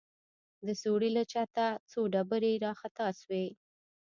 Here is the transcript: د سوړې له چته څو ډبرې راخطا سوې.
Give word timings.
د 0.65 0.67
سوړې 0.81 1.09
له 1.17 1.23
چته 1.31 1.65
څو 1.91 2.01
ډبرې 2.13 2.53
راخطا 2.65 3.07
سوې. 3.21 3.45